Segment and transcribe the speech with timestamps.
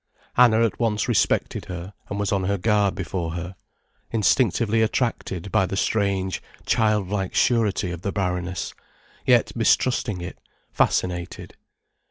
[0.35, 3.55] Anna at once respected her, and was on her guard before her,
[4.09, 8.73] instinctively attracted by the strange, childlike surety of the Baroness,
[9.27, 10.39] yet mistrusting it,
[10.73, 11.55] fascinated.